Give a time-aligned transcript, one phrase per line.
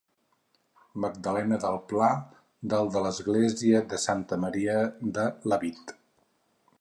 [1.03, 2.07] Magdalena del Pla
[2.75, 4.79] del de l'església de Santa Maria
[5.19, 5.95] de Lavit.